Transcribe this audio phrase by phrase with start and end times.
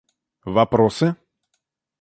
[0.53, 1.07] вопросы